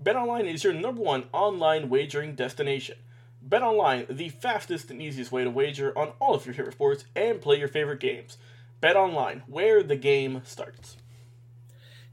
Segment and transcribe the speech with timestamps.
[0.00, 2.96] BetOnline is your number one online wagering destination.
[3.46, 7.40] BetOnline, the fastest and easiest way to wager on all of your favorite sports and
[7.40, 8.38] play your favorite games.
[8.80, 10.98] BetOnline, where the game starts.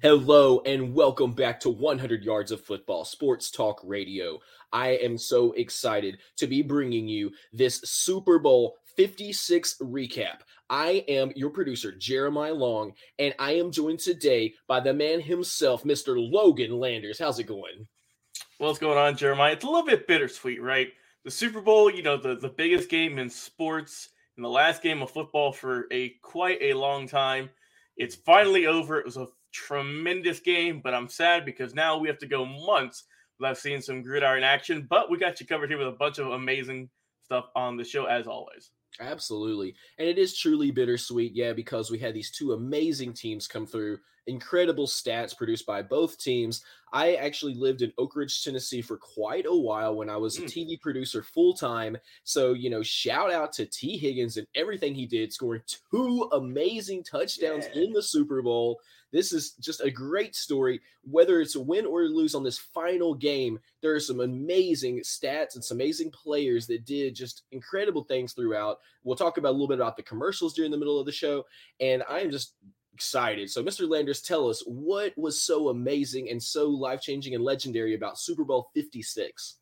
[0.02, 4.40] Hello and welcome back to 100 Yards of Football Sports Talk Radio.
[4.74, 10.40] I am so excited to be bringing you this Super Bowl 56 recap.
[10.70, 15.84] I am your producer, Jeremiah Long, and I am joined today by the man himself,
[15.84, 16.16] Mr.
[16.18, 17.20] Logan Landers.
[17.20, 17.88] How's it going?
[18.58, 19.54] What's going on, Jeremiah?
[19.54, 20.90] It's a little bit bittersweet, right?
[21.24, 25.02] The Super Bowl, you know, the, the biggest game in sports and the last game
[25.02, 27.50] of football for a quite a long time.
[27.98, 29.00] It's finally over.
[29.00, 33.04] It was a tremendous game, but I'm sad because now we have to go months
[33.40, 34.88] without seeing some gridiron action.
[34.90, 36.90] But we got you covered here with a bunch of amazing
[37.24, 38.72] stuff on the show as always.
[39.00, 39.76] Absolutely.
[39.98, 44.00] And it is truly bittersweet, yeah, because we had these two amazing teams come through,
[44.28, 46.64] incredible stats produced by both teams.
[46.94, 50.42] I actually lived in Oak Ridge, Tennessee for quite a while when I was a
[50.44, 50.48] Mm.
[50.48, 51.98] TV producer full time.
[52.24, 57.04] So, you know, shout out to Tee Higgins and everything he did, scoring two amazing
[57.04, 57.82] touchdowns Yeah.
[57.84, 58.80] in the Super Bowl.
[59.16, 60.82] This is just a great story.
[61.10, 65.00] Whether it's a win or a lose on this final game, there are some amazing
[65.00, 68.80] stats and some amazing players that did just incredible things throughout.
[69.06, 71.46] We'll talk about a little bit about the commercials during the middle of the show,
[71.80, 72.56] and I am just
[72.94, 73.50] excited.
[73.50, 73.88] So, Mr.
[73.88, 78.44] Landers, tell us what was so amazing and so life changing and legendary about Super
[78.44, 79.60] Bowl 56?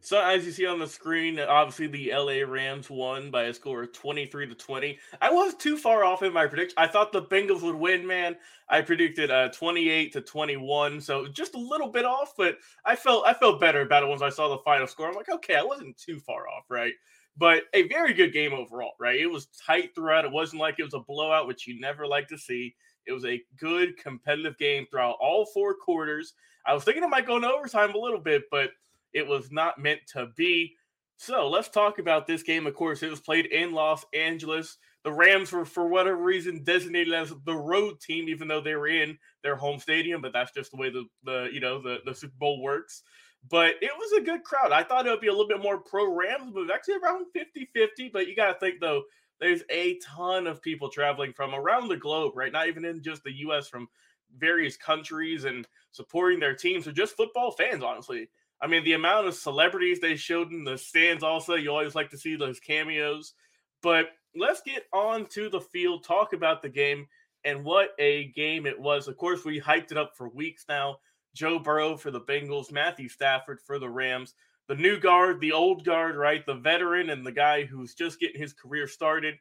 [0.00, 3.82] So as you see on the screen, obviously the LA Rams won by a score
[3.82, 4.98] of 23 to 20.
[5.20, 6.74] I was too far off in my prediction.
[6.76, 8.36] I thought the Bengals would win, man.
[8.68, 13.26] I predicted uh 28 to 21, so just a little bit off, but I felt
[13.26, 15.08] I felt better about it once I saw the final score.
[15.08, 16.92] I'm like, okay, I wasn't too far off, right?
[17.36, 19.20] But a very good game overall, right?
[19.20, 20.24] It was tight throughout.
[20.24, 22.76] It wasn't like it was a blowout, which you never like to see.
[23.06, 26.34] It was a good competitive game throughout all four quarters.
[26.64, 28.70] I was thinking it might go into overtime a little bit, but
[29.14, 30.74] it was not meant to be.
[31.16, 32.66] So let's talk about this game.
[32.66, 34.76] Of course, it was played in Los Angeles.
[35.04, 38.88] The Rams were, for whatever reason, designated as the road team, even though they were
[38.88, 40.20] in their home stadium.
[40.20, 43.02] But that's just the way the, the you know the, the Super Bowl works.
[43.48, 44.72] But it was a good crowd.
[44.72, 46.96] I thought it would be a little bit more pro Rams, but it was actually
[46.96, 48.10] around 50-50.
[48.12, 49.02] But you got to think though,
[49.38, 52.52] there's a ton of people traveling from around the globe, right?
[52.52, 53.68] Not even in just the U.S.
[53.68, 53.88] from
[54.38, 58.28] various countries and supporting their teams or just football fans, honestly.
[58.64, 62.08] I mean, the amount of celebrities they showed in the stands, also, you always like
[62.10, 63.34] to see those cameos.
[63.82, 67.06] But let's get on to the field, talk about the game
[67.44, 69.06] and what a game it was.
[69.06, 70.96] Of course, we hyped it up for weeks now.
[71.34, 74.32] Joe Burrow for the Bengals, Matthew Stafford for the Rams,
[74.66, 76.46] the new guard, the old guard, right?
[76.46, 79.34] The veteran and the guy who's just getting his career started.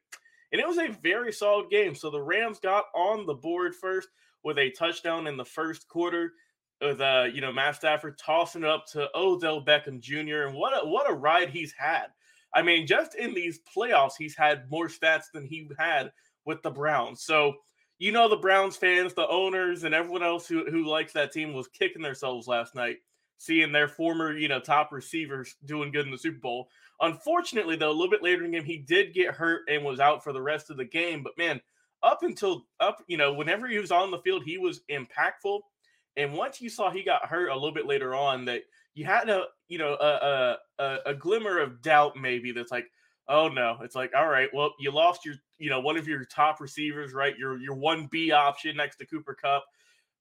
[0.52, 1.96] And it was a very solid game.
[1.96, 4.10] So the Rams got on the board first
[4.44, 6.34] with a touchdown in the first quarter
[6.82, 10.48] with uh, you know, Matt Stafford tossing it up to Odell Beckham Jr.
[10.48, 12.08] And what a what a ride he's had.
[12.54, 16.12] I mean, just in these playoffs, he's had more stats than he had
[16.46, 17.24] with the Browns.
[17.24, 17.56] So
[18.00, 21.54] you know the Browns fans, the owners, and everyone else who, who likes that team
[21.54, 22.98] was kicking themselves last night.
[23.38, 26.70] seeing their former, you know, top receivers doing good in the Super Bowl.
[27.02, 30.00] Unfortunately, though, a little bit later in the game, he did get hurt and was
[30.00, 31.24] out for the rest of the game.
[31.24, 31.60] But man,
[32.04, 35.62] up until up, you know, whenever he was on the field, he was impactful.
[36.18, 38.64] And once you saw he got hurt a little bit later on, that
[38.94, 42.86] you had a, you know, a, a, a glimmer of doubt maybe that's like,
[43.28, 46.26] oh no, it's like, all right, well, you lost your, you know, one of your
[46.26, 47.38] top receivers, right?
[47.38, 49.66] Your your one B option next to Cooper Kupp.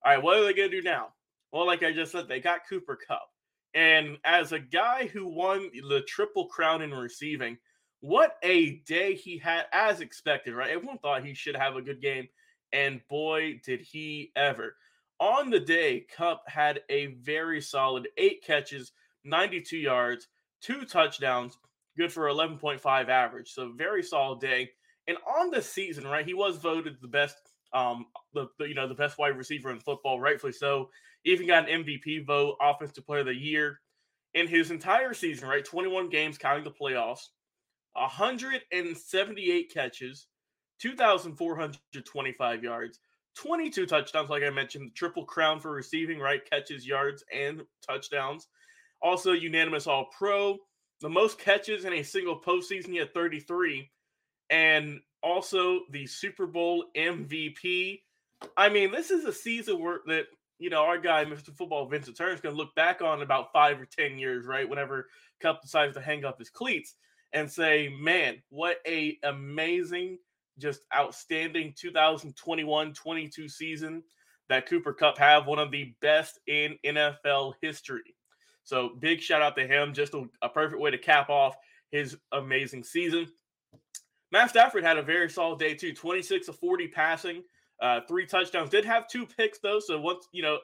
[0.05, 1.09] All right, what are they gonna do now?
[1.53, 3.29] Well, like I just said, they got Cooper Kupp.
[3.75, 7.59] And as a guy who won the triple crown in receiving,
[8.01, 10.71] what a day he had, as expected, right?
[10.71, 12.29] Everyone thought he should have a good game.
[12.73, 14.77] And boy, did he ever.
[15.23, 18.91] On the day, Kupp had a very solid eight catches,
[19.23, 20.27] 92 yards,
[20.61, 21.59] two touchdowns,
[21.97, 23.53] good for 11.5 average.
[23.53, 24.71] So very solid day.
[25.07, 27.37] And on the season, right, he was voted the best,
[27.73, 30.91] um, the, the you know the best wide receiver in football, rightfully so.
[31.25, 33.79] Even got an MVP vote, Offensive Player of the Year.
[34.35, 37.29] In his entire season, right, 21 games counting the playoffs,
[37.93, 40.27] 178 catches,
[40.81, 42.99] 2,425 yards,
[43.35, 46.41] 22 touchdowns, like I mentioned, the triple crown for receiving, right?
[46.49, 48.49] Catches, yards, and touchdowns.
[49.01, 50.59] Also, unanimous All Pro.
[51.01, 53.91] The most catches in a single postseason, he had 33.
[54.51, 58.03] And also the Super Bowl MVP.
[58.57, 60.27] I mean, this is a season where that
[60.63, 61.53] you know, our guy, Mr.
[61.53, 64.69] Football Vincent Turner, is going to look back on about five or 10 years, right?
[64.69, 65.09] Whenever
[65.41, 66.95] Kupp decides to hang up his cleats
[67.33, 70.19] and say, man, what a amazing,
[70.59, 74.03] just outstanding 2021 22 season
[74.49, 78.15] that Cooper Kupp have, one of the best in NFL history.
[78.65, 79.95] So big shout out to him.
[79.95, 81.57] Just a, a perfect way to cap off
[81.91, 83.27] his amazing season.
[84.31, 87.43] Matt Stafford had a very solid day too 26 of 40 passing,
[87.81, 88.71] uh, three touchdowns.
[88.71, 89.81] Did have two picks though.
[89.81, 90.59] So once you know,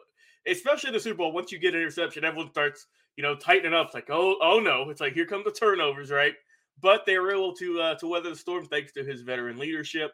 [0.46, 2.86] especially in the Super Bowl, once you get an interception, everyone starts
[3.16, 3.86] you know tightening up.
[3.86, 6.34] It's like oh oh no, it's like here come the turnovers, right?
[6.80, 10.12] But they were able to uh, to weather the storm thanks to his veteran leadership.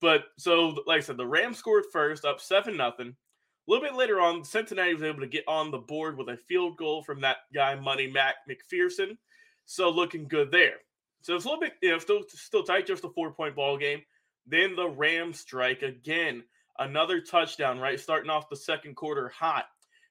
[0.00, 3.08] But so like I said, the Rams scored first, up seven nothing.
[3.08, 6.36] A little bit later on, Cincinnati was able to get on the board with a
[6.36, 9.18] field goal from that guy, Money Mac McPherson.
[9.66, 10.76] So looking good there.
[11.20, 13.76] So it's a little bit, you know, still still tight, just a four point ball
[13.76, 14.00] game.
[14.46, 16.44] Then the Rams strike again.
[16.78, 17.98] Another touchdown, right?
[17.98, 19.66] Starting off the second quarter hot.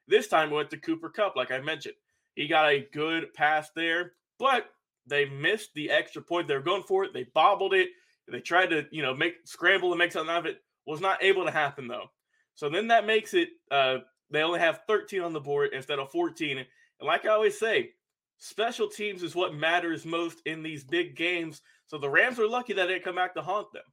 [0.08, 1.96] This time went to Cooper Kupp, like I mentioned.
[2.36, 4.70] He got a good pass there, but
[5.08, 6.48] they missed the extra point.
[6.48, 7.14] They were going for it.
[7.14, 7.90] They bobbled it.
[8.28, 10.62] They tried to, you know, make scramble and make something out of it.
[10.86, 12.10] Was not able to happen though.
[12.56, 13.98] So then that makes it uh
[14.30, 16.58] they only have 13 on the board instead of 14.
[16.58, 16.68] And
[17.02, 17.92] like I always say,
[18.38, 21.62] special teams is what matters most in these big games.
[21.88, 23.84] So the Rams are lucky that they come back to haunt them.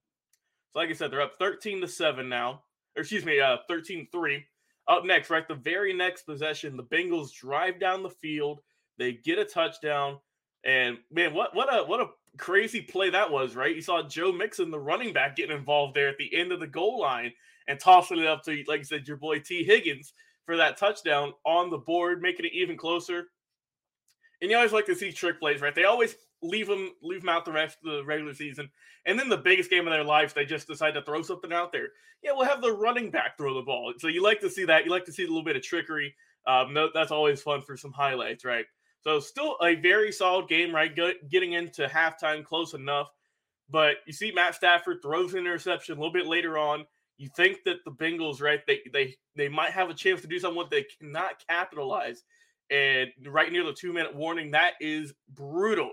[0.72, 2.62] So, like I said, they're up 13 to 7 now.
[2.96, 4.44] Or excuse me, uh 13 3.
[4.86, 5.48] Up next, right?
[5.48, 8.60] The very next possession, the Bengals drive down the field.
[8.98, 10.18] They get a touchdown.
[10.64, 12.08] And man, what what a what a
[12.38, 13.74] crazy play that was, right?
[13.74, 16.66] You saw Joe Mixon, the running back, getting involved there at the end of the
[16.66, 17.32] goal line
[17.68, 20.12] and tossing it up to, like I said, your boy Tee Higgins
[20.44, 23.28] for that touchdown on the board, making it even closer.
[24.42, 25.74] And you always like to see trick plays, right?
[25.74, 28.70] They always leave them leave them out the rest of the regular season,
[29.06, 31.72] and then the biggest game of their lives, they just decide to throw something out
[31.72, 31.88] there.
[32.22, 33.92] Yeah, we'll have the running back throw the ball.
[33.98, 34.84] So you like to see that.
[34.84, 36.14] You like to see a little bit of trickery.
[36.46, 38.66] Um, that's always fun for some highlights, right?
[39.06, 40.94] So still a very solid game, right?
[41.28, 43.10] Getting into halftime close enough,
[43.70, 46.86] but you see Matt Stafford throws an interception a little bit later on.
[47.18, 48.60] You think that the Bengals, right?
[48.66, 52.24] They they they might have a chance to do something they cannot capitalize
[52.70, 55.90] and right near the two minute warning, that is brutal.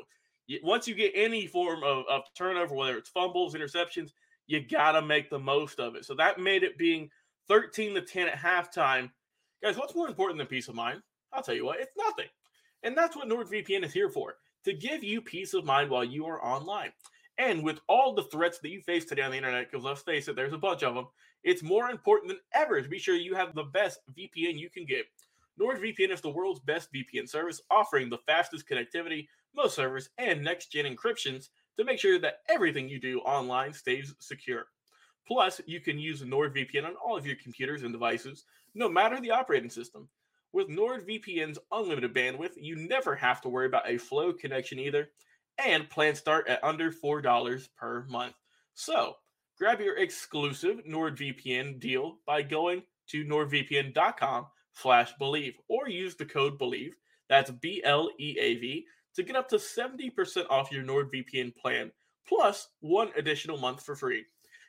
[0.63, 4.09] Once you get any form of, of turnover, whether it's fumbles, interceptions,
[4.47, 6.05] you got to make the most of it.
[6.05, 7.09] So that made it being
[7.47, 9.09] 13 to 10 at halftime.
[9.63, 11.01] Guys, what's more important than peace of mind?
[11.31, 12.25] I'll tell you what, it's nothing.
[12.83, 14.35] And that's what NordVPN is here for
[14.65, 16.91] to give you peace of mind while you are online.
[17.37, 20.27] And with all the threats that you face today on the internet, because let's face
[20.27, 21.07] it, there's a bunch of them,
[21.43, 24.85] it's more important than ever to be sure you have the best VPN you can
[24.85, 25.05] get.
[25.59, 30.71] NordVPN is the world's best VPN service, offering the fastest connectivity, most servers, and next
[30.71, 34.67] gen encryptions to make sure that everything you do online stays secure.
[35.27, 38.45] Plus, you can use NordVPN on all of your computers and devices,
[38.75, 40.07] no matter the operating system.
[40.53, 45.09] With NordVPN's unlimited bandwidth, you never have to worry about a flow connection either,
[45.57, 48.33] and plans start at under $4 per month.
[48.73, 49.15] So,
[49.57, 56.57] grab your exclusive NordVPN deal by going to nordvpn.com slash bleav or use the code
[56.57, 56.91] bleav
[57.29, 61.91] that's b-l-e-a-v to get up to 70% off your nordvpn plan
[62.27, 64.25] plus one additional month for free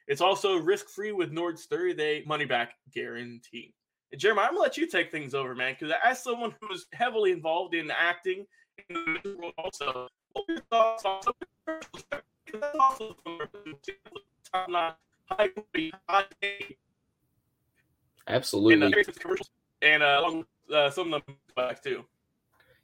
[0.08, 3.74] it's also risk-free with nord's 30-day money-back guarantee
[4.16, 7.32] Jeremiah, I'm gonna let you take things over, man, because as someone who was heavily
[7.32, 8.46] involved in acting,
[8.88, 9.18] in
[9.58, 11.20] also, what your thoughts on
[18.28, 18.86] Absolutely.
[18.86, 19.50] And, uh, commercials
[19.80, 20.42] and uh,
[20.72, 22.04] uh, some of them back too.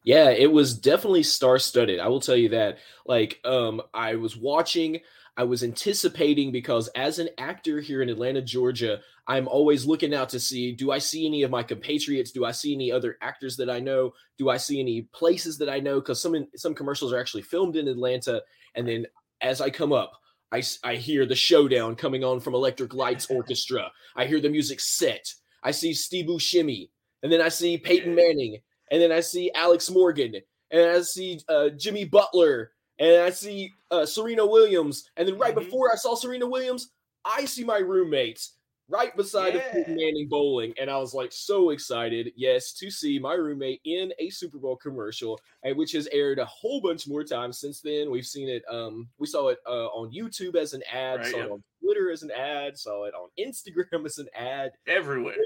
[0.05, 2.01] Yeah, it was definitely star studded.
[2.01, 2.79] I will tell you that.
[3.05, 5.01] Like, um, I was watching,
[5.39, 10.29] I was anticipating because as an actor here in Atlanta, Georgia, I'm always looking out
[10.31, 12.33] to see do I see any of my compatriots?
[12.33, 14.15] Do I see any other actors that I know?
[14.37, 16.01] Do I see any places that I know?
[16.01, 18.43] Because some some commercials are actually filmed in Atlanta,
[18.75, 19.07] and then
[19.41, 20.13] as I come up,
[20.51, 23.93] I, I hear the showdown coming on from Electric Lights Orchestra.
[24.17, 25.33] I hear the music set.
[25.63, 26.89] I see Steve Buscemi,
[27.23, 28.59] and then I see Peyton Manning,
[28.91, 30.35] and then I see Alex Morgan,
[30.73, 35.55] and I see uh, Jimmy Butler, and I see uh, Serena Williams, and then right
[35.55, 35.65] mm-hmm.
[35.65, 36.91] before I saw Serena Williams,
[37.25, 38.55] I see my roommates
[38.89, 39.77] right beside yeah.
[39.77, 44.13] of Manning bowling, and I was like so excited, yes, to see my roommate in
[44.19, 48.11] a Super Bowl commercial, and which has aired a whole bunch more times since then.
[48.11, 51.39] We've seen it, um, we saw it uh, on YouTube as an ad, right, saw
[51.39, 55.37] it on Twitter as an ad, saw it on Instagram as an ad, everywhere,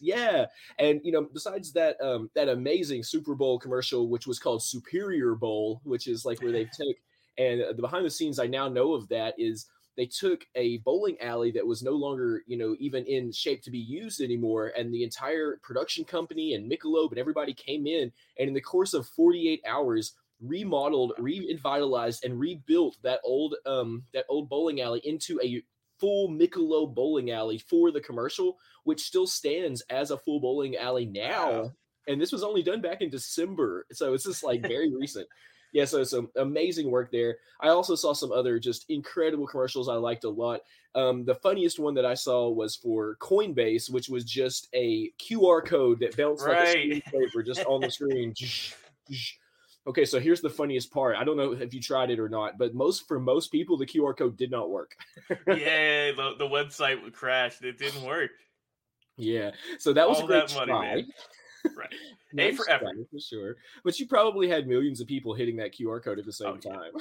[0.00, 0.46] yeah.
[0.78, 5.34] And you know, besides that, um, that amazing Super Bowl commercial, which was called Superior
[5.34, 6.96] Bowl, which is like where they take
[7.40, 9.66] and the behind the scenes I now know of that is
[9.96, 13.70] they took a bowling alley that was no longer, you know, even in shape to
[13.70, 18.48] be used anymore, and the entire production company and Michelob and everybody came in, and
[18.48, 24.48] in the course of 48 hours, remodeled, revitalized, and rebuilt that old um that old
[24.48, 25.62] bowling alley into a
[25.98, 31.06] full Michelob bowling alley for the commercial, which still stands as a full bowling alley
[31.06, 31.50] now.
[31.50, 31.72] Wow.
[32.06, 35.26] And this was only done back in December, so it's just like very recent
[35.72, 37.38] yeah, so some amazing work there.
[37.60, 40.60] I also saw some other just incredible commercials I liked a lot.
[40.94, 45.64] Um, the funniest one that I saw was for Coinbase, which was just a QR
[45.64, 46.58] code that bounced right.
[46.58, 48.34] like a screensaver just on the screen.
[49.86, 51.16] okay, so here's the funniest part.
[51.16, 53.86] I don't know if you tried it or not, but most for most people, the
[53.86, 54.96] QR code did not work.
[55.46, 57.62] yeah, the, the website crashed.
[57.62, 58.30] It didn't work.
[59.16, 61.04] Yeah, so that was All a great try.
[61.76, 61.94] Right.
[62.38, 62.96] A for effort.
[63.10, 63.56] For sure.
[63.84, 66.72] But you probably had millions of people hitting that QR code at the oh, same
[66.72, 66.92] oh,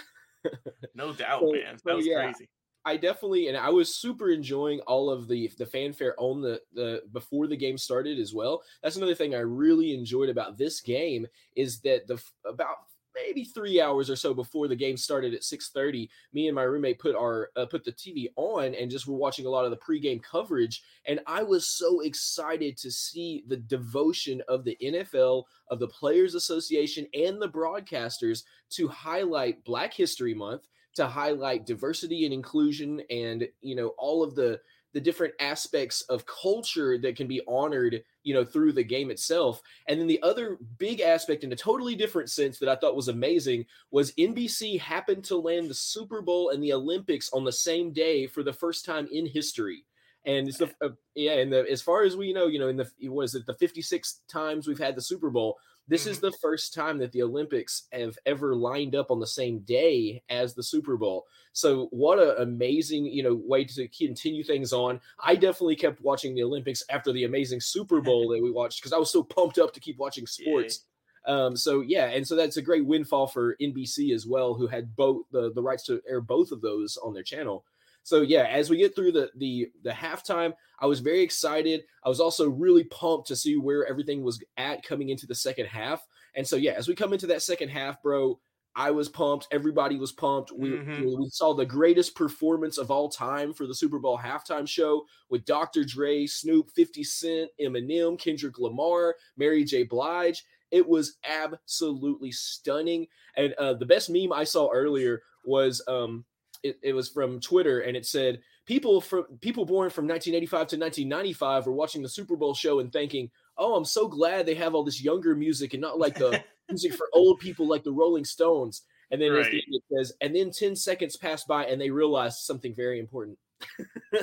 [0.44, 0.52] yeah.
[0.52, 0.54] time.
[0.96, 1.74] no doubt, so, man.
[1.74, 2.50] That so was yeah, crazy.
[2.86, 7.04] I definitely and I was super enjoying all of the the fanfare on the the
[7.12, 8.64] before the game started as well.
[8.82, 12.78] That's another thing I really enjoyed about this game is that the about
[13.26, 17.00] maybe three hours or so before the game started at 6.30 me and my roommate
[17.00, 19.78] put our uh, put the tv on and just were watching a lot of the
[19.78, 25.80] pregame coverage and i was so excited to see the devotion of the nfl of
[25.80, 32.34] the players association and the broadcasters to highlight black history month to highlight diversity and
[32.34, 34.60] inclusion and you know all of the
[34.94, 39.62] the different aspects of culture that can be honored, you know, through the game itself.
[39.88, 43.08] And then the other big aspect in a totally different sense that I thought was
[43.08, 47.92] amazing was NBC happened to land the Super Bowl and the Olympics on the same
[47.92, 49.86] day for the first time in history.
[50.26, 52.76] And it's the uh, yeah, and the as far as we know, you know, in
[52.76, 55.58] the was it the 56 times we've had the Super Bowl,
[55.90, 56.12] this mm-hmm.
[56.12, 60.24] is the first time that the Olympics have ever lined up on the same day
[60.30, 61.26] as the Super Bowl.
[61.52, 65.02] So what an amazing, you know, way to continue things on.
[65.22, 68.94] I definitely kept watching the Olympics after the amazing Super Bowl that we watched because
[68.94, 70.82] I was so pumped up to keep watching sports.
[70.82, 70.86] Yeah.
[71.26, 74.96] Um, so yeah, and so that's a great windfall for NBC as well, who had
[74.96, 77.66] both the, the rights to air both of those on their channel.
[78.10, 81.84] So yeah, as we get through the the the halftime, I was very excited.
[82.04, 85.68] I was also really pumped to see where everything was at coming into the second
[85.68, 86.04] half.
[86.34, 88.40] And so yeah, as we come into that second half, bro,
[88.76, 89.48] I was pumped.
[89.52, 90.52] Everybody was pumped.
[90.52, 91.04] We, mm-hmm.
[91.04, 95.46] we saw the greatest performance of all time for the Super Bowl halftime show with
[95.46, 95.84] Dr.
[95.84, 99.84] Dre, Snoop, 50 Cent, Eminem, Kendrick Lamar, Mary J.
[99.84, 100.44] Blige.
[100.72, 103.06] It was absolutely stunning.
[103.38, 106.26] And uh, the best meme I saw earlier was um,
[106.64, 110.78] it, it was from Twitter, and it said people from people born from 1985 to
[110.78, 114.76] 1995 were watching the Super Bowl show and thinking, "Oh, I'm so glad they have
[114.76, 118.26] all this younger music and not like the music for old people like the Rolling
[118.26, 119.52] Stones." And then right.
[119.52, 123.38] it says, and then 10 seconds passed by and they realized something very important.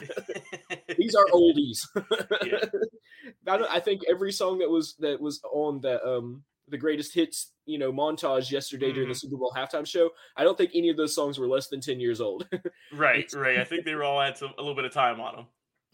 [0.97, 1.87] These are oldies.
[3.49, 7.53] I, I, think every song that was that was on that um the greatest hits,
[7.65, 8.95] you know, montage yesterday mm-hmm.
[8.95, 9.29] during the mm-hmm.
[9.29, 10.11] Super Bowl halftime show.
[10.37, 12.49] I don't think any of those songs were less than 10 years old.
[12.93, 13.59] right, right.
[13.59, 15.47] I think they were all had some, a little bit of time on them.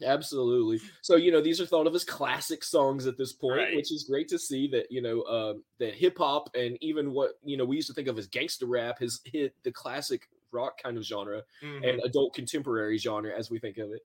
[0.03, 0.79] Absolutely.
[1.01, 3.75] So, you know, these are thought of as classic songs at this point, right.
[3.75, 7.33] which is great to see that, you know, uh, that hip hop and even what,
[7.43, 10.81] you know, we used to think of as gangster rap has hit the classic rock
[10.81, 11.83] kind of genre mm-hmm.
[11.83, 14.01] and adult contemporary genre as we think of it.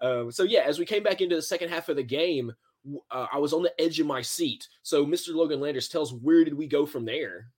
[0.00, 2.52] Um, so, yeah, as we came back into the second half of the game,
[3.10, 4.68] uh, I was on the edge of my seat.
[4.82, 5.34] So, Mr.
[5.34, 7.48] Logan Landers, tell us where did we go from there?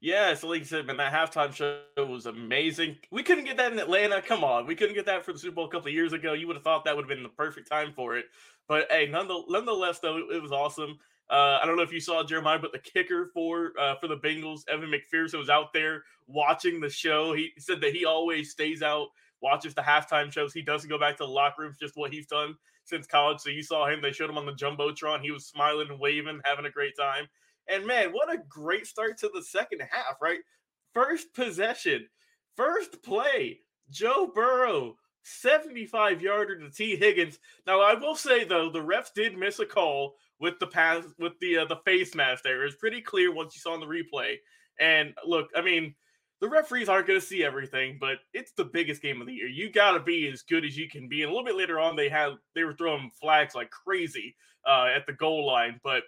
[0.00, 2.96] Yeah, so like you said, man, that halftime show was amazing.
[3.12, 4.20] We couldn't get that in Atlanta.
[4.20, 6.32] Come on, we couldn't get that for the Super Bowl a couple of years ago.
[6.32, 8.24] You would have thought that would have been the perfect time for it.
[8.66, 10.98] But hey, nonetheless, though, it was awesome.
[11.30, 14.16] Uh, I don't know if you saw Jeremiah, but the kicker for uh, for the
[14.16, 17.32] Bengals, Evan McPherson, was out there watching the show.
[17.32, 19.08] He said that he always stays out,
[19.40, 20.52] watches the halftime shows.
[20.52, 23.40] He doesn't go back to the locker rooms, just what he's done since college.
[23.40, 24.00] So you saw him.
[24.00, 25.20] They showed him on the jumbotron.
[25.20, 27.28] He was smiling and waving, having a great time.
[27.68, 30.40] And man, what a great start to the second half, right?
[30.92, 32.06] First possession,
[32.56, 33.60] first play,
[33.90, 37.38] Joe Burrow, 75 yarder to Tee Higgins.
[37.66, 41.38] Now, I will say though, the refs did miss a call with the pass with
[41.40, 42.64] the uh, the face mask there.
[42.64, 44.36] It's pretty clear once you saw in the replay.
[44.80, 45.94] And look, I mean,
[46.42, 49.46] the referees aren't going to see everything, but it's the biggest game of the year.
[49.46, 51.22] You got to be as good as you can be.
[51.22, 54.34] And a little bit later on, they had they were throwing flags like crazy
[54.66, 56.02] uh, at the goal line, but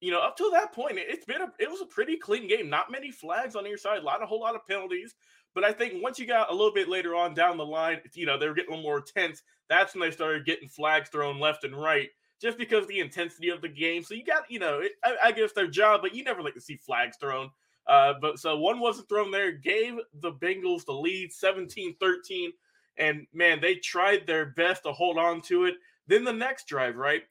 [0.00, 2.70] you know, up till that point, it's been a it was a pretty clean game.
[2.70, 5.14] Not many flags on either side, a lot, a whole lot of penalties.
[5.54, 8.26] But I think once you got a little bit later on down the line, you
[8.26, 9.42] know, they were getting a little more tense.
[9.68, 12.08] That's when they started getting flags thrown left and right,
[12.40, 14.02] just because the intensity of the game.
[14.02, 16.54] So you got, you know, it, I, I, guess their job, but you never like
[16.54, 17.50] to see flags thrown.
[17.86, 22.52] Uh, but so one wasn't thrown there, gave the Bengals the lead 17 13.
[22.98, 25.74] And man, they tried their best to hold on to it.
[26.06, 27.22] Then the next drive, right?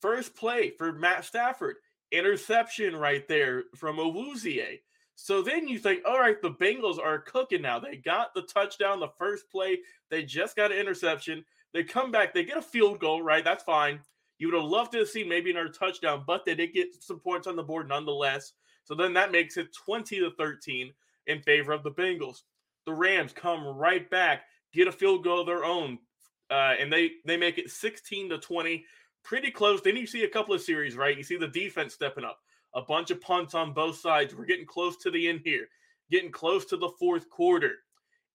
[0.00, 1.76] First play for Matt Stafford
[2.12, 4.80] interception right there from Awuzie.
[5.16, 7.78] So then you think, all right, the Bengals are cooking now.
[7.78, 9.78] They got the touchdown the first play.
[10.10, 11.44] They just got an interception.
[11.72, 13.44] They come back, they get a field goal, right?
[13.44, 14.00] That's fine.
[14.38, 17.46] You would have loved to see maybe another touchdown, but they did get some points
[17.46, 18.52] on the board nonetheless.
[18.86, 20.92] So then that makes it 20 to 13
[21.26, 22.42] in favor of the Bengals.
[22.86, 25.98] The Rams come right back, get a field goal of their own,
[26.50, 28.84] uh, and they they make it 16 to 20
[29.24, 29.80] pretty close.
[29.80, 31.16] Then you see a couple of series, right?
[31.16, 32.38] You see the defense stepping up,
[32.74, 34.34] a bunch of punts on both sides.
[34.34, 35.66] We're getting close to the end here,
[36.08, 37.72] getting close to the fourth quarter.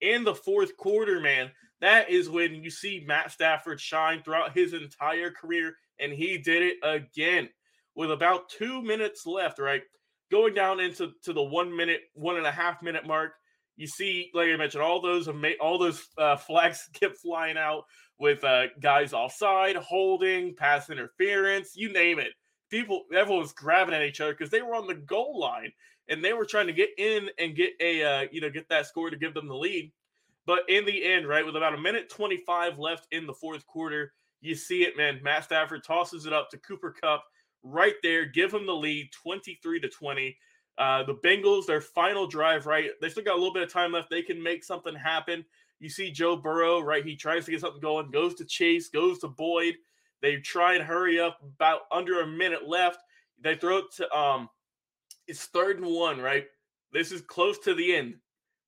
[0.02, 4.74] In the fourth quarter, man, that is when you see Matt Stafford shine throughout his
[4.74, 7.48] entire career, and he did it again
[7.96, 9.84] with about two minutes left, right?
[10.32, 13.34] Going down into to the one minute, one and a half minute mark.
[13.76, 17.84] You see, like I mentioned, all those all those uh, flags kept flying out
[18.22, 22.34] with uh, guys offside, holding, pass interference, you name it.
[22.70, 25.72] People, everyone was grabbing at each other because they were on the goal line
[26.08, 28.86] and they were trying to get in and get a, uh, you know, get that
[28.86, 29.92] score to give them the lead.
[30.46, 34.14] But in the end, right, with about a minute 25 left in the fourth quarter,
[34.40, 35.20] you see it, man.
[35.24, 37.24] Matt Stafford tosses it up to Cooper Kupp
[37.64, 40.38] right there, give him the lead 23 to 20.
[40.78, 42.90] Uh, the Bengals, their final drive, right?
[43.02, 44.10] They still got a little bit of time left.
[44.10, 45.46] They can make something happen.
[45.80, 47.06] You see Joe Burrow, right?
[47.06, 49.76] He tries to get something going, goes to Chase, goes to Boyd.
[50.22, 53.00] They try and hurry up about under a minute left.
[53.42, 54.50] They throw it to um
[55.28, 56.46] it's third and one, right?
[56.94, 58.16] This is close to the end.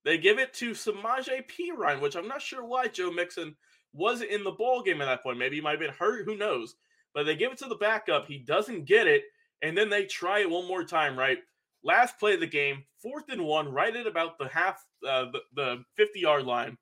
[0.06, 3.56] They give it to Samaje Perine, which I'm not sure why Joe Mixon
[3.94, 5.38] wasn't in the ball game at that point.
[5.38, 6.76] Maybe he might have been hurt, who knows?
[7.14, 8.28] But they give it to the backup.
[8.28, 9.24] He doesn't get it,
[9.62, 11.38] and then they try it one more time, right?
[11.84, 15.40] Last play of the game, fourth and one, right at about the half, uh, the,
[15.56, 16.78] the 50 yard line.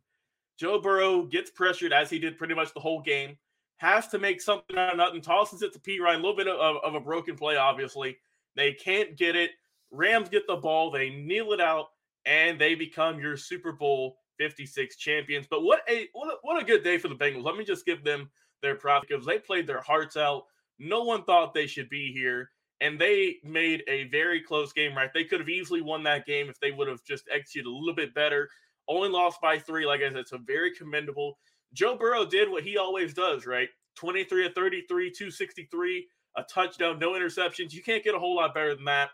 [0.57, 3.37] Joe Burrow gets pressured as he did pretty much the whole game,
[3.77, 5.99] has to make something out of nothing, tosses it to P.
[5.99, 8.17] Ryan, a little bit of, of a broken play, obviously.
[8.55, 9.51] They can't get it.
[9.89, 11.87] Rams get the ball, they kneel it out,
[12.25, 15.47] and they become your Super Bowl 56 champions.
[15.49, 17.43] But what a what a, what a good day for the Bengals.
[17.43, 18.29] Let me just give them
[18.61, 20.43] their props because they played their hearts out.
[20.79, 24.95] No one thought they should be here, and they made a very close game.
[24.95, 27.73] Right, they could have easily won that game if they would have just executed a
[27.73, 28.49] little bit better.
[28.87, 29.85] Only lost by three.
[29.85, 31.37] Like I said, it's a very commendable.
[31.73, 33.69] Joe Burrow did what he always does, right?
[33.95, 37.73] 23 of 33, 263, a touchdown, no interceptions.
[37.73, 39.11] You can't get a whole lot better than that.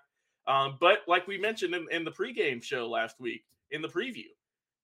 [0.48, 4.28] Um, but like we mentioned in, in the pregame show last week, in the preview,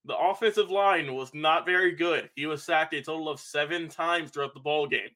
[0.05, 2.29] the offensive line was not very good.
[2.35, 5.09] He was sacked a total of seven times throughout the ball game.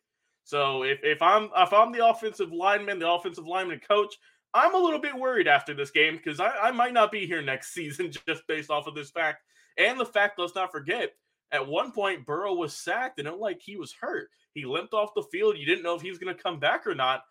[0.44, 4.16] So if, if I'm if I'm the offensive lineman, the offensive lineman coach,
[4.54, 7.42] I'm a little bit worried after this game because I, I might not be here
[7.42, 9.44] next season just based off of this fact.
[9.78, 11.12] And the fact, let's not forget,
[11.52, 14.30] at one point, Burrow was sacked and it like he was hurt.
[14.54, 15.58] He limped off the field.
[15.58, 17.22] You didn't know if he was going to come back or not,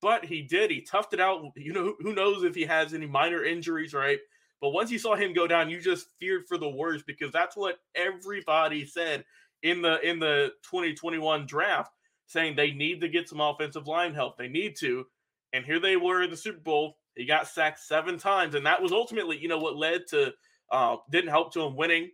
[0.00, 0.70] but he did.
[0.70, 1.42] He toughed it out.
[1.56, 4.18] You know, who knows if he has any minor injuries, right?
[4.60, 7.56] But once you saw him go down, you just feared for the worst because that's
[7.56, 9.24] what everybody said
[9.62, 11.92] in the in the 2021 draft,
[12.26, 14.36] saying they need to get some offensive line help.
[14.36, 15.06] They need to.
[15.52, 16.96] And here they were in the Super Bowl.
[17.16, 20.32] He got sacked seven times, and that was ultimately, you know, what led to
[20.70, 22.10] uh, didn't help to him winning.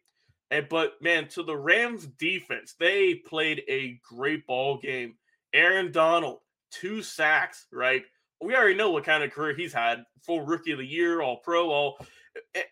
[0.51, 5.17] And but man, to the Rams defense, they played a great ball game.
[5.53, 6.39] Aaron Donald,
[6.71, 8.03] two sacks, right?
[8.41, 10.05] We already know what kind of career he's had.
[10.23, 11.99] Full rookie of the year, all pro, all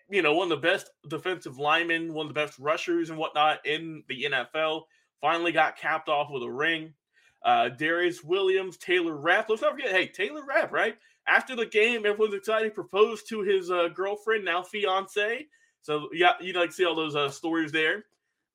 [0.09, 3.65] you know, one of the best defensive linemen, one of the best rushers and whatnot
[3.67, 4.83] in the NFL.
[5.21, 6.93] Finally got capped off with a ring.
[7.45, 9.49] Uh, Darious Williams, Taylor Rapp.
[9.49, 10.97] Let's not forget, hey, Taylor Rapp, right?
[11.27, 12.75] After the game, everyone's excited.
[12.75, 15.47] Proposed to his uh, girlfriend, now fiance.
[15.83, 18.05] So yeah, you like see all those uh, stories there.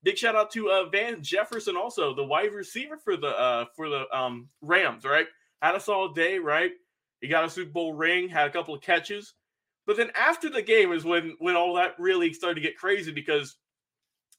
[0.02, 3.88] Big shout out to uh, Van Jefferson, also the wide receiver for the uh, for
[3.88, 5.04] the um, Rams.
[5.04, 5.26] Right,
[5.62, 6.38] had us all day.
[6.38, 6.72] Right,
[7.20, 9.34] he got a Super Bowl ring, had a couple of catches.
[9.86, 13.12] But then after the game is when when all that really started to get crazy
[13.12, 13.56] because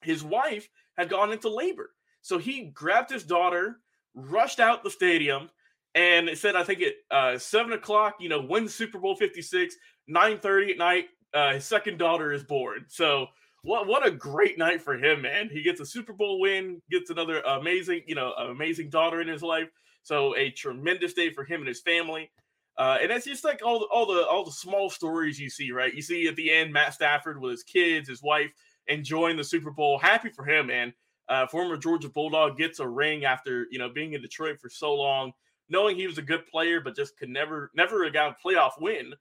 [0.01, 1.91] his wife had gone into labor.
[2.21, 3.77] So he grabbed his daughter,
[4.13, 5.49] rushed out the stadium,
[5.95, 9.75] and it said, I think at uh, seven o'clock, you know, win Super Bowl 56,
[10.10, 12.86] 9:30 at night, uh, his second daughter is born.
[12.88, 13.27] So
[13.63, 15.49] what what a great night for him, man.
[15.51, 19.43] He gets a Super Bowl win, gets another amazing, you know, amazing daughter in his
[19.43, 19.69] life.
[20.04, 22.32] So a tremendous day for him and his family.
[22.77, 25.71] Uh, and it's just like all the all the all the small stories you see,
[25.71, 25.93] right?
[25.93, 28.51] You see at the end Matt Stafford with his kids, his wife,
[28.88, 29.99] enjoying the Super Bowl.
[29.99, 30.93] Happy for him, man.
[31.29, 34.93] Uh, former Georgia Bulldog gets a ring after you know being in Detroit for so
[34.95, 35.31] long,
[35.69, 39.13] knowing he was a good player, but just could never never got a playoff win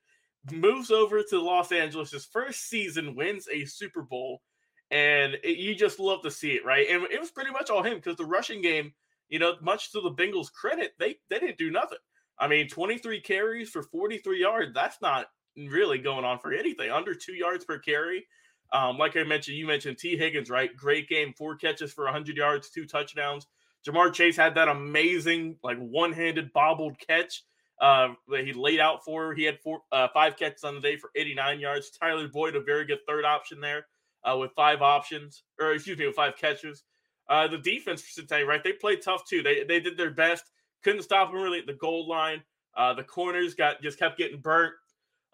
[0.50, 2.10] moves over to Los Angeles.
[2.10, 4.42] His first season wins a Super Bowl,
[4.90, 6.86] and it, you just love to see it, right?
[6.88, 8.92] And it was pretty much all him because the rushing game,
[9.28, 11.98] you know, much to the Bengals' credit, they they didn't do nothing.
[12.40, 14.72] I mean, 23 carries for 43 yards.
[14.74, 15.26] That's not
[15.56, 16.90] really going on for anything.
[16.90, 18.26] Under two yards per carry.
[18.72, 20.74] Um, like I mentioned, you mentioned Tee Higgins, right?
[20.76, 23.46] Great game, four catches for 100 yards, two touchdowns.
[23.86, 27.44] Ja'Marr Chase had that amazing, like one-handed bobbled catch
[27.80, 29.34] uh, that he laid out for.
[29.34, 31.90] He had four, uh, five catches on the day for 89 yards.
[31.90, 33.86] Tyler Boyd, a very good third option there
[34.24, 36.84] uh, with five options, or excuse me, with five catches.
[37.28, 38.62] Uh, the defense for Cincinnati, right?
[38.62, 39.42] They played tough too.
[39.42, 40.44] They they did their best.
[40.82, 42.42] Couldn't stop them really at the goal line.
[42.76, 44.74] Uh, the corners got just kept getting burnt.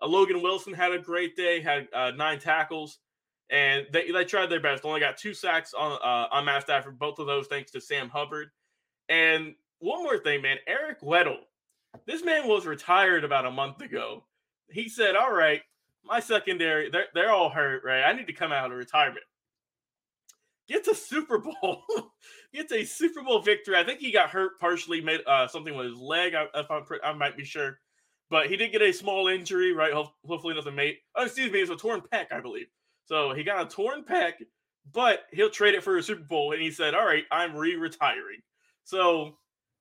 [0.03, 2.99] Uh, Logan Wilson had a great day, had uh, nine tackles,
[3.51, 4.85] and they, they tried their best.
[4.85, 6.99] Only got two sacks on uh, on Matt Stafford.
[6.99, 8.49] Both of those thanks to Sam Hubbard.
[9.09, 11.39] And one more thing, man, Eric Weddle
[12.05, 14.25] this man was retired about a month ago.
[14.71, 15.63] He said, All right,
[16.05, 18.03] my secondary, they're, they're all hurt, right?
[18.03, 19.25] I need to come out of retirement.
[20.69, 21.85] Gets a Super Bowl,
[22.55, 23.77] gets a Super Bowl victory.
[23.77, 26.35] I think he got hurt partially, made uh, something with his leg.
[26.35, 27.79] I, if I'm, I might be sure,
[28.31, 29.93] but he did get a small injury, right?
[29.93, 30.97] Hopefully, nothing made.
[31.15, 32.67] Oh, excuse me, it's a torn pec, I believe.
[33.05, 34.33] So he got a torn pec,
[34.93, 36.53] but he'll trade it for a Super Bowl.
[36.53, 38.41] And he said, "All right, I'm re-retiring."
[38.83, 39.37] So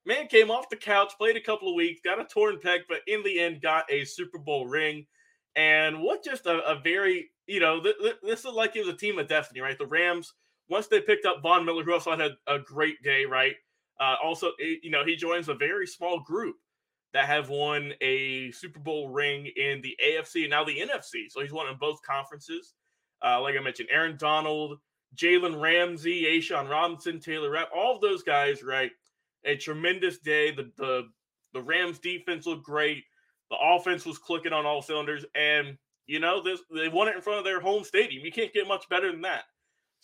[0.06, 3.00] Man came off the couch, played a couple of weeks, got a torn pec, but
[3.08, 5.08] in the end got a Super Bowl ring.
[5.56, 8.94] And what just a, a very, you know, th- th- this is like it was
[8.94, 9.78] a team of destiny, right?
[9.78, 10.34] The Rams,
[10.70, 13.56] once they picked up Von Miller, who also had a, great day, right?
[14.00, 16.56] Uh, also, you know, he joins a very small group
[17.14, 21.30] that have won a Super Bowl ring in the AFC and now the NFC.
[21.30, 22.74] So he's won in both conferences.
[23.24, 24.80] Uh, like I mentioned, Aaron Donald,
[25.16, 28.92] Jalen Ramsey, A'Shawn Robinson, Taylor Rapp, all of those guys, right?
[29.46, 30.52] a tremendous day.
[30.52, 31.04] The the
[31.54, 33.04] the Rams defense looked great.
[33.50, 37.22] The offense was clicking on all cylinders, and you know this they won it in
[37.22, 38.26] front of their home stadium.
[38.26, 39.44] You can't get much better than that.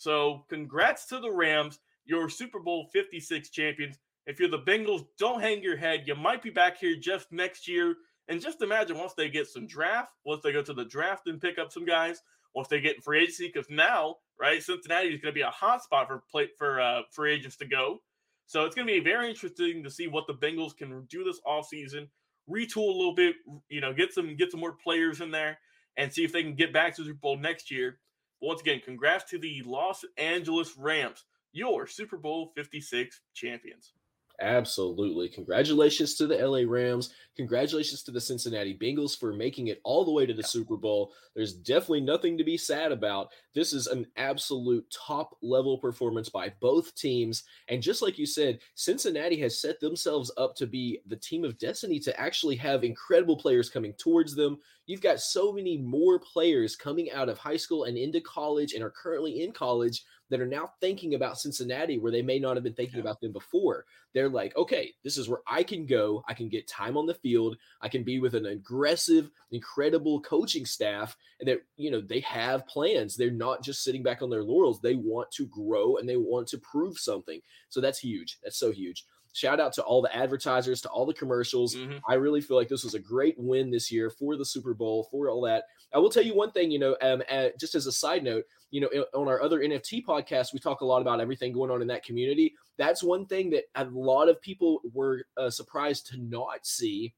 [0.02, 4.00] So congrats to the Rams, your Super Bowl 56 champions.
[4.26, 6.02] If you're the Bengals, don't hang your head.
[6.06, 7.94] You might be back here just next year.
[8.26, 11.40] And just imagine once they get some draft, once they go to the draft and
[11.40, 12.20] pick up some guys,
[12.52, 15.50] once they get in free agency, because now, right, Cincinnati is going to be a
[15.50, 18.02] hot spot for play for uh, free agents to go.
[18.46, 21.40] So it's going to be very interesting to see what the Bengals can do this
[21.46, 22.08] offseason,
[22.50, 23.36] retool a little bit,
[23.68, 25.58] you know, get some get some more players in there
[25.96, 28.00] and see if they can get back to the Super Bowl next year.
[28.42, 33.92] Once again, congrats to the Los Angeles Rams, your Super Bowl 56 champions.
[34.40, 35.28] Absolutely.
[35.28, 37.14] Congratulations to the LA Rams.
[37.36, 41.12] Congratulations to the Cincinnati Bengals for making it all the way to the Super Bowl.
[41.34, 43.28] There's definitely nothing to be sad about.
[43.54, 47.44] This is an absolute top level performance by both teams.
[47.68, 51.58] And just like you said, Cincinnati has set themselves up to be the team of
[51.58, 54.58] destiny to actually have incredible players coming towards them.
[54.86, 58.82] You've got so many more players coming out of high school and into college and
[58.82, 62.64] are currently in college that are now thinking about Cincinnati where they may not have
[62.64, 63.02] been thinking yeah.
[63.02, 63.84] about them before.
[64.14, 66.24] They're like, okay, this is where I can go.
[66.26, 67.58] I can get time on the field.
[67.82, 71.18] I can be with an aggressive, incredible coaching staff.
[71.38, 73.14] And that, you know, they have plans.
[73.14, 74.80] They're not just sitting back on their laurels.
[74.80, 77.42] They want to grow and they want to prove something.
[77.68, 78.38] So that's huge.
[78.42, 79.04] That's so huge.
[79.32, 81.74] Shout out to all the advertisers, to all the commercials.
[81.74, 82.00] Mhm.
[82.06, 85.04] I really feel like this was a great win this year for the Super Bowl,
[85.10, 85.64] for all that.
[85.92, 88.44] I will tell you one thing, you know, um, uh, just as a side note,
[88.70, 91.80] you know, on our other NFT podcast, we talk a lot about everything going on
[91.82, 92.54] in that community.
[92.76, 97.14] That's one thing that a lot of people were uh, surprised to not see.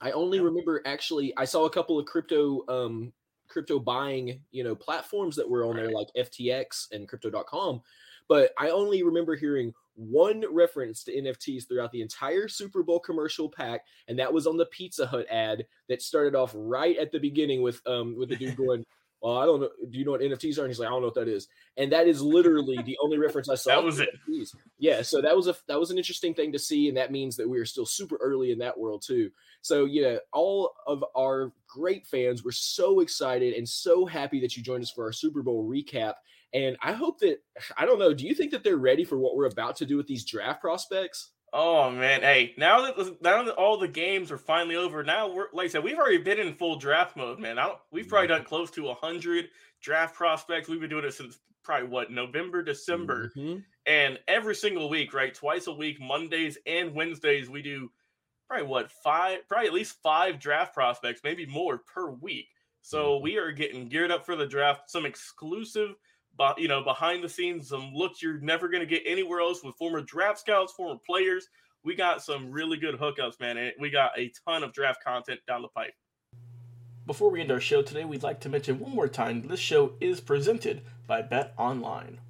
[0.00, 3.12] I only remember actually, I saw a couple of crypto, um,
[3.48, 7.82] crypto buying, you know, platforms that were on there like FTX and crypto.com,
[8.28, 13.48] but I only remember hearing one reference to NFTs throughout the entire Super Bowl commercial
[13.48, 17.18] pack, and that was on the Pizza Hut ad that started off right at the
[17.18, 18.84] beginning with um with the dude going,
[19.20, 19.70] "Well, I don't know.
[19.90, 21.48] Do you know what NFTs are?" And he's like, "I don't know what that is."
[21.76, 23.70] And that is literally the only reference I saw.
[23.70, 24.08] That was it.
[24.28, 24.54] NFTs.
[24.78, 27.36] Yeah, so that was a that was an interesting thing to see, and that means
[27.36, 29.32] that we are still super early in that world too.
[29.62, 34.62] So yeah, all of our great fans were so excited and so happy that you
[34.62, 36.14] joined us for our Super Bowl recap.
[36.54, 37.38] And I hope that
[37.76, 38.14] I don't know.
[38.14, 40.60] Do you think that they're ready for what we're about to do with these draft
[40.60, 41.32] prospects?
[41.52, 42.54] Oh man, hey!
[42.58, 45.84] Now that now that all the games are finally over, now we're like I said,
[45.84, 47.58] we've already been in full draft mode, man.
[47.58, 49.48] I don't, we've probably done close to hundred
[49.80, 50.68] draft prospects.
[50.68, 53.64] We've been doing it since probably what November, December, Mhm.
[53.86, 55.34] and every single week, right?
[55.34, 57.90] Twice a week, Mondays and Wednesdays, we do
[58.46, 62.48] probably what five, probably at least five draft prospects, maybe more per week.
[62.82, 63.22] So Mhm.
[63.22, 64.90] we are getting geared up for the draft.
[64.90, 65.94] Some exclusive,
[66.38, 69.62] but you know, behind the scenes, some looks you're never going to get anywhere else
[69.62, 71.48] with former draft scouts, former players.
[71.84, 73.58] We got some really good hookups, man.
[73.58, 75.92] And we got a ton of draft content down the pipe.
[77.06, 79.94] Before we end our show today, we'd like to mention one more time this show
[80.00, 82.20] is presented by Bet Online.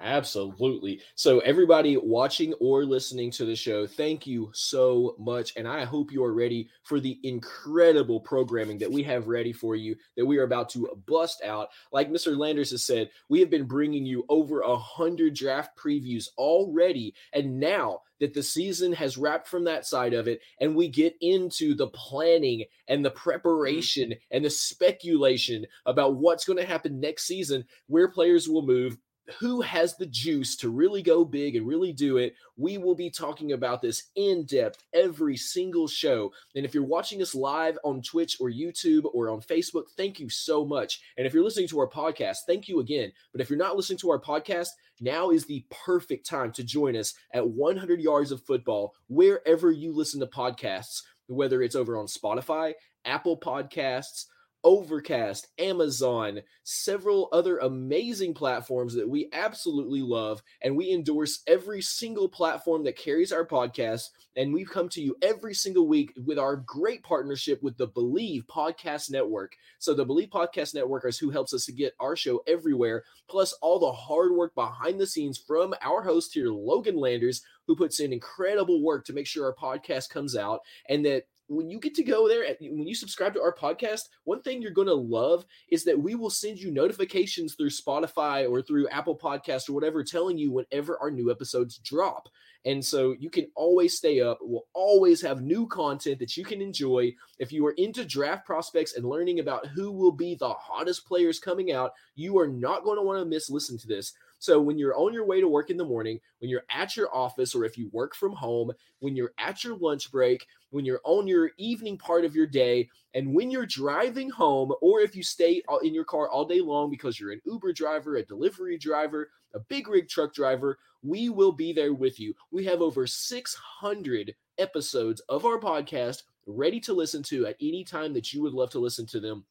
[0.00, 1.00] Absolutely.
[1.14, 5.52] So, everybody watching or listening to the show, thank you so much.
[5.56, 9.76] And I hope you are ready for the incredible programming that we have ready for
[9.76, 11.68] you, that we are about to bust out.
[11.92, 12.36] Like Mr.
[12.36, 17.14] Landers has said, we have been bringing you over a hundred draft previews already.
[17.34, 21.16] And now that the season has wrapped from that side of it, and we get
[21.20, 24.36] into the planning and the preparation mm-hmm.
[24.36, 28.96] and the speculation about what's going to happen next season, where players will move,
[29.38, 32.34] who has the juice to really go big and really do it.
[32.56, 36.32] We will be talking about this in depth every single show.
[36.54, 40.28] And if you're watching us live on Twitch or YouTube or on Facebook, thank you
[40.28, 41.00] so much.
[41.16, 43.12] And if you're listening to our podcast, thank you again.
[43.32, 44.68] But if you're not listening to our podcast,
[45.00, 49.92] now is the perfect time to join us at 100 Yards of Football, wherever you
[49.92, 54.26] listen to podcasts, whether it's over on Spotify, Apple Podcasts,
[54.62, 60.42] Overcast, Amazon, several other amazing platforms that we absolutely love.
[60.62, 64.08] And we endorse every single platform that carries our podcast.
[64.36, 68.44] And we've come to you every single week with our great partnership with the Bleav
[68.46, 69.52] Podcast Network.
[69.78, 73.52] So, the Bleav Podcast Network is who helps us to get our show everywhere, plus
[73.62, 78.00] all the hard work behind the scenes from our host here, Logan Landers, who puts
[78.00, 81.94] in incredible work to make sure our podcast comes out and that when you get
[81.94, 84.94] to go there and when you subscribe to our podcast one thing you're going to
[84.94, 89.72] love is that we will send you notifications through spotify or through apple podcast or
[89.72, 92.28] whatever telling you whenever our new episodes drop.
[92.66, 94.38] And so you can always stay up.
[94.42, 97.14] We'll always have new content that you can enjoy.
[97.38, 101.38] If you are into draft prospects and learning about who will be the hottest players
[101.38, 104.78] coming out you are not going to want to miss listen to this so when
[104.78, 107.66] you're on your way to work in the morning, when you're at your office or
[107.66, 111.50] if you work from home, when you're at your lunch break, when you're on your
[111.58, 115.76] evening part of your day, and when you're driving home, or if you stay uh,
[115.78, 119.60] in your car all day long because you're an Uber driver, a delivery driver, a
[119.60, 122.34] big rig truck driver, we will be there with you.
[122.50, 128.14] We have over 600 episodes of our podcast ready to listen to at any time
[128.14, 129.44] that you would love to listen to them.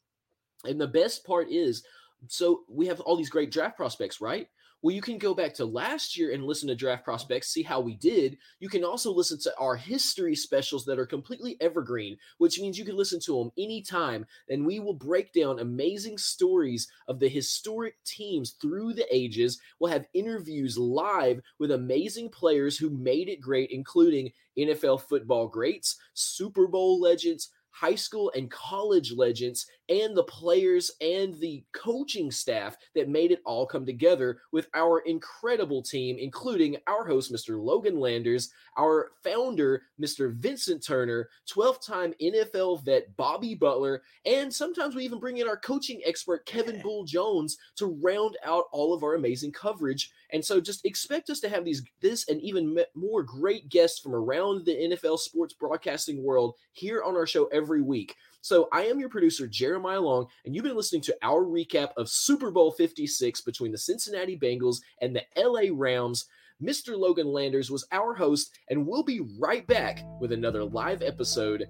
[0.65, 1.83] And the best part is,
[2.27, 4.47] so we have all these great draft prospects, right?
[4.81, 7.81] Well, you can go back to last year and listen to draft prospects, see how
[7.81, 8.37] we did.
[8.61, 12.85] You can also listen to our history specials that are completely evergreen, which means you
[12.85, 14.25] can listen to them anytime.
[14.47, 19.59] And we will break down amazing stories of the historic teams through the ages.
[19.79, 25.97] We'll have interviews live with amazing players who made it great, including NFL football greats,
[26.13, 32.77] Super Bowl legends, high school and college legends and the players and the coaching staff
[32.95, 37.61] that made it all come together with our incredible team, including our host, Mr.
[37.61, 40.33] Logan Landers, our founder, Mr.
[40.33, 45.57] Vincent Turner, 12 time NFL vet Bobby Butler, and sometimes we even bring in our
[45.57, 50.11] coaching expert, Kevin Bull Jones, to round out all of our amazing coverage.
[50.31, 54.13] And so just expect us to have these, this and even more great guests from
[54.13, 58.15] around the NFL sports broadcasting world here on our show every week.
[58.41, 62.09] So I am your producer, Jeremiah Long, and you've been listening to our recap of
[62.09, 66.25] Super Bowl 56 between the Cincinnati Bengals and the LA Rams.
[66.63, 66.97] Mr.
[66.97, 71.67] Logan Landers was our host, and we'll be right back with another live episode.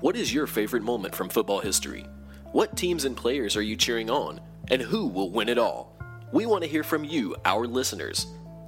[0.00, 2.06] What is your favorite moment from football history?
[2.52, 4.40] What teams and players are you cheering on?
[4.68, 5.98] And who will win it all?
[6.32, 8.26] We want to hear from you, our listeners.